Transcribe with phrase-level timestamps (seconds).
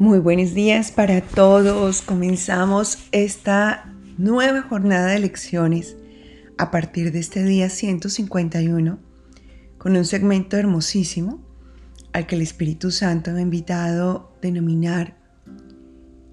[0.00, 2.00] Muy buenos días para todos.
[2.00, 5.94] Comenzamos esta nueva jornada de lecciones
[6.56, 8.98] a partir de este día 151
[9.76, 11.46] con un segmento hermosísimo
[12.14, 15.18] al que el Espíritu Santo ha invitado a denominar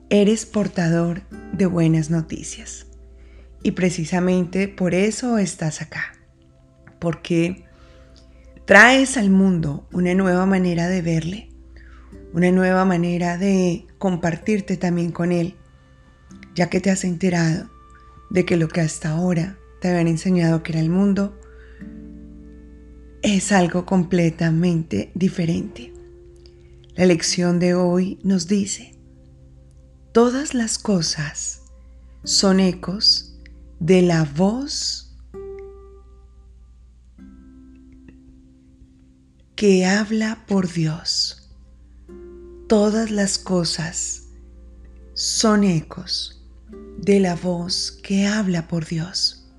[0.10, 2.88] Eres portador de buenas noticias.
[3.64, 6.14] Y precisamente por eso estás acá,
[7.00, 7.66] porque
[8.64, 11.47] traes al mundo una nueva manera de verle
[12.34, 15.56] una nueva manera de compartirte también con Él,
[16.56, 17.70] ya que te has enterado
[18.30, 21.40] de que lo que hasta ahora te habían enseñado que era el mundo
[23.22, 25.94] es algo completamente diferente.
[26.96, 28.96] La lección de hoy nos dice,
[30.12, 31.62] todas las cosas
[32.24, 33.40] son ecos
[33.80, 35.16] de la voz
[39.56, 41.37] que habla por Dios
[42.68, 44.28] todas las cosas
[45.14, 46.46] son ecos
[46.98, 49.50] de la voz que habla por Dios.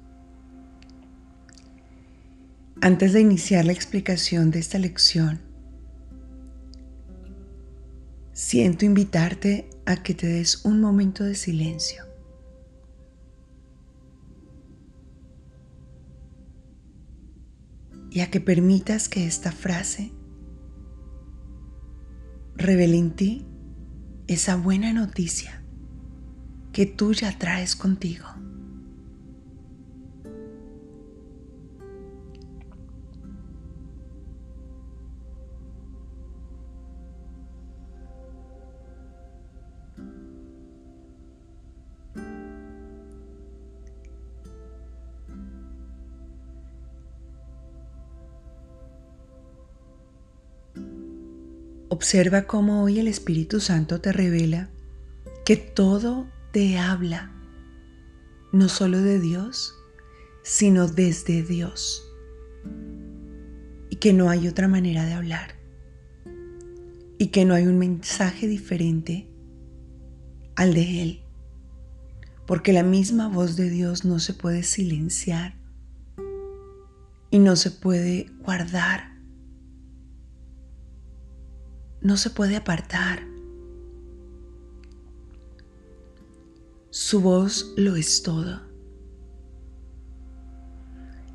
[2.80, 5.40] Antes de iniciar la explicación de esta lección,
[8.32, 12.04] siento invitarte a que te des un momento de silencio.
[18.10, 20.12] Y a que permitas que esta frase
[22.58, 23.46] revela en ti
[24.26, 25.62] esa buena noticia
[26.72, 28.26] que tú ya traes contigo.
[51.90, 54.68] Observa cómo hoy el Espíritu Santo te revela
[55.46, 57.32] que todo te habla,
[58.52, 59.74] no solo de Dios,
[60.42, 62.06] sino desde Dios.
[63.88, 65.54] Y que no hay otra manera de hablar.
[67.16, 69.26] Y que no hay un mensaje diferente
[70.56, 71.22] al de Él.
[72.46, 75.56] Porque la misma voz de Dios no se puede silenciar
[77.30, 79.17] y no se puede guardar
[82.00, 83.26] no se puede apartar.
[86.90, 88.62] Su voz lo es todo.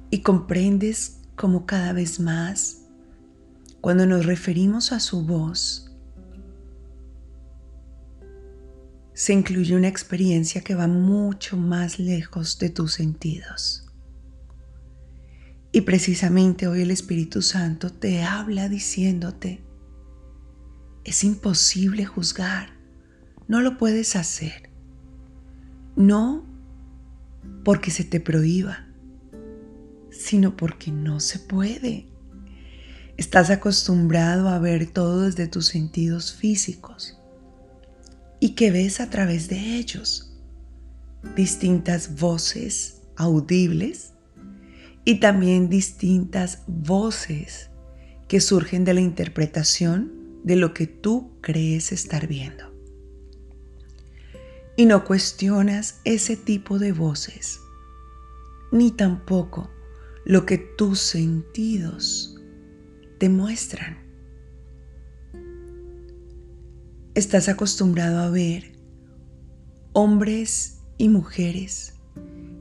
[0.09, 2.81] Y comprendes como cada vez más,
[3.81, 5.91] cuando nos referimos a su voz,
[9.13, 13.85] se incluye una experiencia que va mucho más lejos de tus sentidos.
[15.71, 19.63] Y precisamente hoy el Espíritu Santo te habla diciéndote,
[21.03, 22.73] es imposible juzgar.
[23.47, 24.69] No lo puedes hacer.
[25.95, 26.45] No
[27.63, 28.87] porque se te prohíba,
[30.11, 32.07] sino porque no se puede.
[33.17, 37.17] Estás acostumbrado a ver todo desde tus sentidos físicos
[38.39, 40.33] y que ves a través de ellos
[41.35, 44.13] distintas voces audibles
[45.05, 47.69] y también distintas voces
[48.27, 52.71] que surgen de la interpretación de lo que tú crees estar viendo.
[54.75, 57.59] Y no cuestionas ese tipo de voces,
[58.71, 59.69] ni tampoco
[60.25, 62.35] lo que tus sentidos
[63.19, 63.97] te muestran.
[67.15, 68.73] Estás acostumbrado a ver
[69.93, 71.93] hombres y mujeres,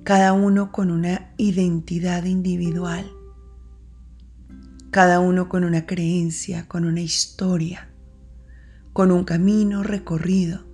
[0.04, 3.10] cada uno con una identidad individual
[4.92, 7.88] cada uno con una creencia, con una historia,
[8.92, 10.66] con un camino recorrido.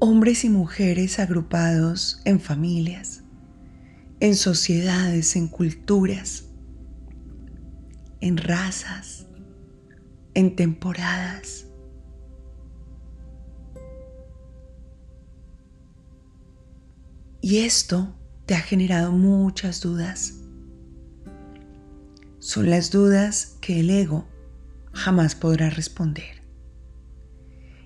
[0.00, 3.22] Hombres y mujeres agrupados en familias,
[4.20, 6.44] en sociedades, en culturas,
[8.20, 9.26] en razas,
[10.34, 11.68] en temporadas.
[17.40, 18.14] Y esto
[18.46, 20.34] te ha generado muchas dudas.
[22.38, 24.26] Son las dudas que el ego
[24.92, 26.42] jamás podrá responder.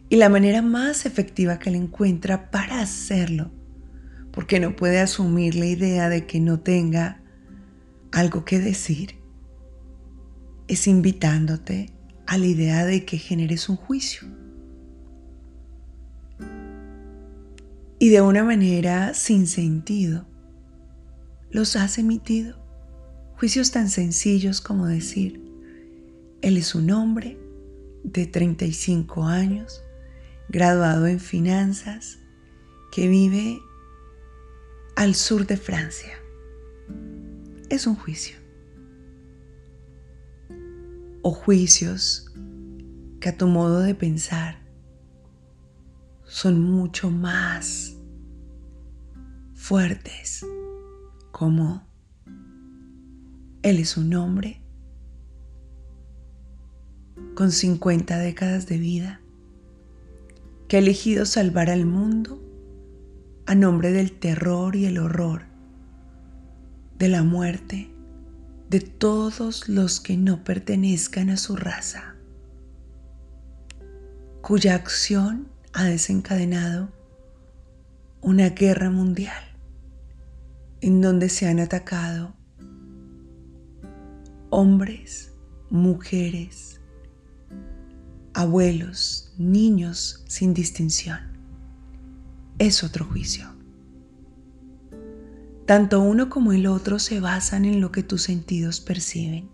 [0.08, 3.50] Y la manera más efectiva que le encuentra para hacerlo,
[4.32, 7.20] porque no puede asumir la idea de que no tenga
[8.12, 9.16] algo que decir,
[10.68, 11.92] es invitándote
[12.26, 14.26] a la idea de que generes un juicio
[17.98, 20.26] y de una manera sin sentido
[21.50, 22.58] los has emitido.
[23.38, 25.42] Juicios tan sencillos como decir,
[26.42, 27.38] Él es un hombre
[28.02, 29.82] de 35 años,
[30.48, 32.18] graduado en finanzas,
[32.92, 33.60] que vive
[34.96, 36.18] al sur de Francia.
[37.68, 38.36] Es un juicio.
[41.22, 42.32] O juicios
[43.20, 44.62] que a tu modo de pensar
[46.24, 47.96] son mucho más
[49.54, 50.46] fuertes,
[51.38, 51.86] como
[53.60, 54.62] Él es un hombre
[57.34, 59.20] con 50 décadas de vida
[60.66, 62.42] que ha elegido salvar al mundo
[63.44, 65.42] a nombre del terror y el horror,
[66.98, 67.90] de la muerte
[68.70, 72.14] de todos los que no pertenezcan a su raza,
[74.40, 76.88] cuya acción ha desencadenado
[78.22, 79.55] una guerra mundial
[80.80, 82.34] en donde se han atacado
[84.50, 85.32] hombres,
[85.70, 86.80] mujeres,
[88.34, 91.36] abuelos, niños sin distinción
[92.58, 93.46] es otro juicio.
[95.66, 99.50] Tanto uno como el otro se basan en lo que tus sentidos perciben.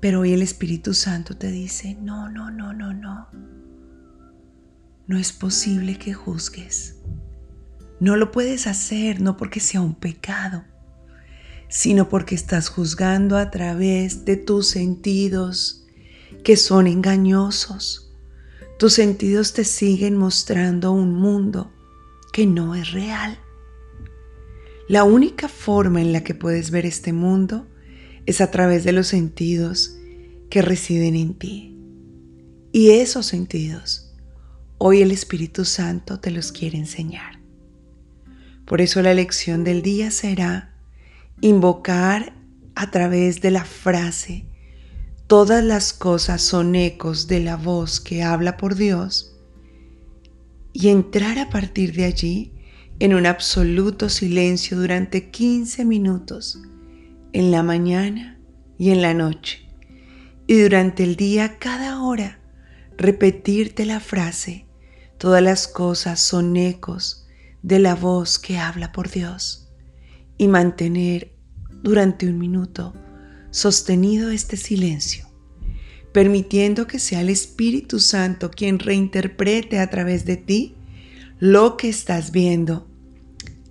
[0.00, 3.28] Pero hoy el Espíritu Santo te dice, no, no, no, no, no.
[5.06, 7.00] No es posible que juzgues.
[8.04, 10.64] No lo puedes hacer no porque sea un pecado,
[11.68, 15.84] sino porque estás juzgando a través de tus sentidos
[16.42, 18.04] que son engañosos
[18.78, 21.72] tus sentidos te siguen mostrando un mundo
[22.32, 23.38] que no es real.
[24.88, 27.66] La única forma en la que puedes ver este mundo
[28.26, 29.96] es a través de los sentidos
[30.50, 31.78] que residen en ti.
[32.72, 34.12] Y esos sentidos,
[34.78, 37.43] hoy el Espíritu Santo te los quiere enseñar.
[38.64, 40.74] Por eso la lección del día será
[41.40, 42.34] invocar
[42.74, 44.46] a través de la frase
[45.26, 49.36] todas las cosas son ecos de la voz que habla por Dios
[50.72, 52.52] y entrar a partir de allí
[52.98, 56.60] en un absoluto silencio durante 15 minutos
[57.32, 58.38] en la mañana
[58.78, 59.66] y en la noche.
[60.46, 62.40] Y durante el día cada hora
[62.96, 64.66] repetirte la frase
[65.18, 67.23] todas las cosas son ecos
[67.64, 69.70] de la voz que habla por Dios
[70.36, 71.32] y mantener
[71.82, 72.92] durante un minuto
[73.50, 75.26] sostenido este silencio,
[76.12, 80.74] permitiendo que sea el Espíritu Santo quien reinterprete a través de ti
[81.38, 82.86] lo que estás viendo.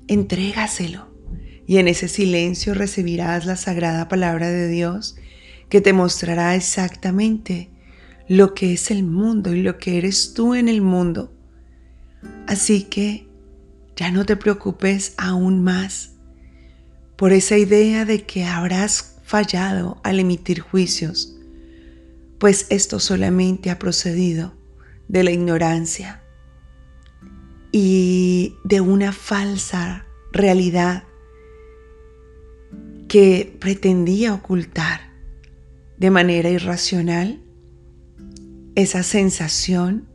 [0.08, 1.14] Entrégaselo
[1.68, 5.18] y en ese silencio recibirás la sagrada palabra de Dios
[5.70, 7.70] que te mostrará exactamente
[8.28, 11.32] lo que es el mundo y lo que eres tú en el mundo.
[12.48, 13.32] Así que
[13.96, 16.12] ya no te preocupes aún más
[17.16, 21.36] por esa idea de que habrás fallado al emitir juicios,
[22.40, 24.54] pues esto solamente ha procedido
[25.08, 26.24] de la ignorancia
[27.72, 31.04] y de una falsa realidad
[33.08, 35.14] que pretendía ocultar
[35.98, 37.42] de manera irracional
[38.76, 40.10] esa sensación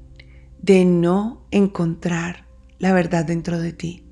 [0.61, 2.48] de no encontrar
[2.79, 4.05] la verdad dentro de ti.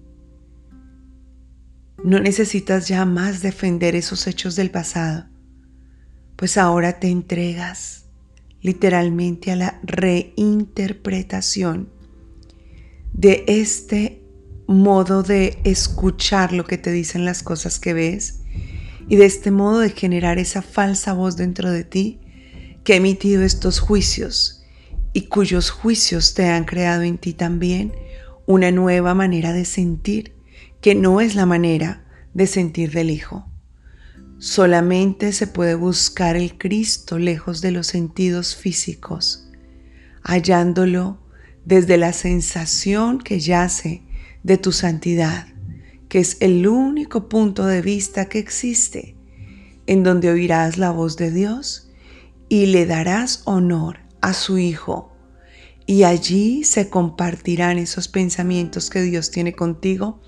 [2.03, 5.27] No necesitas ya más defender esos hechos del pasado,
[6.37, 8.05] pues ahora te entregas
[8.61, 11.89] literalmente a la reinterpretación
[13.13, 14.23] de este
[14.67, 18.41] modo de escuchar lo que te dicen las cosas que ves
[19.09, 22.21] y de este modo de generar esa falsa voz dentro de ti
[22.85, 24.65] que ha emitido estos juicios
[25.13, 27.93] y cuyos juicios te han creado en ti también
[28.47, 30.33] una nueva manera de sentir
[30.81, 33.47] que no es la manera de sentir del Hijo.
[34.39, 39.49] Solamente se puede buscar el Cristo lejos de los sentidos físicos,
[40.23, 41.19] hallándolo
[41.65, 44.03] desde la sensación que yace
[44.43, 45.49] de tu santidad,
[46.09, 49.17] que es el único punto de vista que existe,
[49.87, 51.91] en donde oirás la voz de Dios
[52.49, 55.16] y le darás honor a su Hijo.
[55.87, 60.21] Y allí se compartirán esos pensamientos que Dios tiene contigo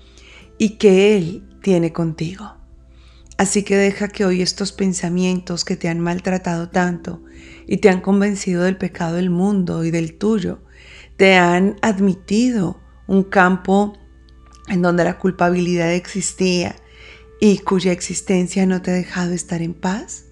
[0.57, 2.55] y que Él tiene contigo.
[3.37, 7.23] Así que deja que hoy estos pensamientos que te han maltratado tanto
[7.67, 10.61] y te han convencido del pecado del mundo y del tuyo,
[11.15, 13.97] te han admitido un campo
[14.67, 16.75] en donde la culpabilidad existía
[17.39, 20.25] y cuya existencia no te ha dejado estar en paz,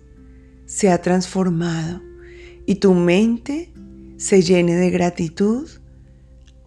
[0.66, 2.02] se ha transformado
[2.66, 3.74] y tu mente
[4.18, 5.70] se llene de gratitud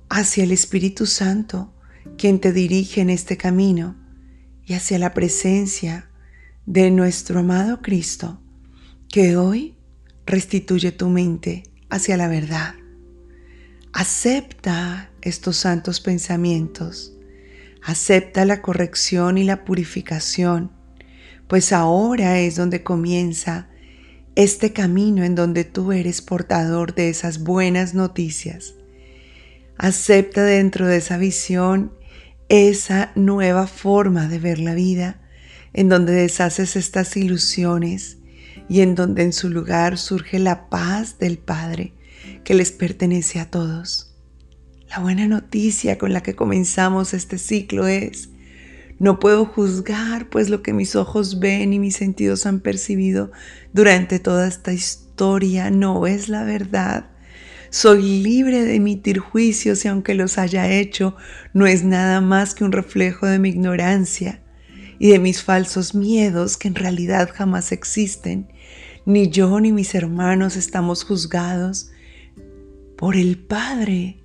[0.09, 1.75] hacia el Espíritu Santo
[2.16, 3.97] quien te dirige en este camino
[4.64, 6.11] y hacia la presencia
[6.66, 8.40] de nuestro amado Cristo,
[9.09, 9.76] que hoy
[10.26, 12.75] restituye tu mente hacia la verdad.
[13.92, 17.12] Acepta estos santos pensamientos.
[17.83, 20.71] Acepta la corrección y la purificación,
[21.49, 23.70] pues ahora es donde comienza
[24.37, 28.75] este camino en donde tú eres portador de esas buenas noticias.
[29.77, 31.93] Acepta dentro de esa visión
[32.51, 35.21] esa nueva forma de ver la vida,
[35.73, 38.19] en donde deshaces estas ilusiones
[38.69, 41.95] y en donde en su lugar surge la paz del Padre
[42.43, 44.17] que les pertenece a todos.
[44.89, 48.30] La buena noticia con la que comenzamos este ciclo es,
[49.00, 53.33] no puedo juzgar, pues lo que mis ojos ven y mis sentidos han percibido
[53.73, 57.07] durante toda esta historia no es la verdad.
[57.71, 61.16] Soy libre de emitir juicios y aunque los haya hecho,
[61.54, 64.42] no es nada más que un reflejo de mi ignorancia
[64.99, 68.49] y de mis falsos miedos que en realidad jamás existen.
[69.07, 71.90] Ni yo ni mis hermanos estamos juzgados
[72.99, 74.19] por el Padre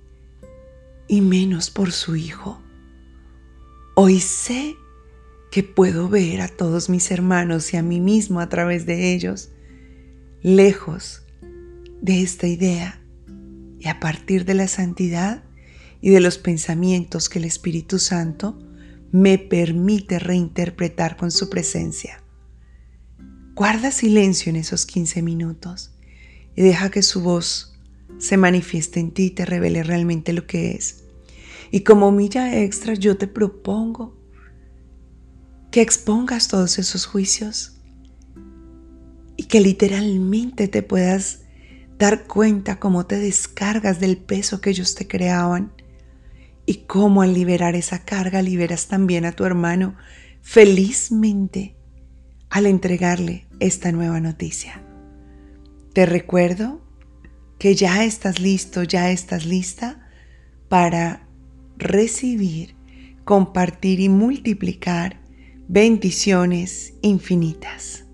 [1.08, 2.65] y menos por su Hijo.
[3.98, 4.76] Hoy sé
[5.50, 9.48] que puedo ver a todos mis hermanos y a mí mismo a través de ellos,
[10.42, 11.22] lejos
[12.02, 13.00] de esta idea
[13.80, 15.44] y a partir de la santidad
[16.02, 18.58] y de los pensamientos que el Espíritu Santo
[19.12, 22.22] me permite reinterpretar con su presencia.
[23.54, 25.94] Guarda silencio en esos 15 minutos
[26.54, 27.78] y deja que su voz
[28.18, 31.05] se manifieste en ti y te revele realmente lo que es.
[31.70, 34.16] Y como milla extra yo te propongo
[35.70, 37.76] que expongas todos esos juicios
[39.36, 41.40] y que literalmente te puedas
[41.98, 45.72] dar cuenta cómo te descargas del peso que ellos te creaban
[46.66, 49.96] y cómo al liberar esa carga liberas también a tu hermano
[50.42, 51.76] felizmente
[52.50, 54.82] al entregarle esta nueva noticia.
[55.92, 56.80] Te recuerdo
[57.58, 60.08] que ya estás listo, ya estás lista
[60.68, 61.25] para
[61.78, 62.74] recibir,
[63.24, 65.20] compartir y multiplicar
[65.68, 68.05] bendiciones infinitas.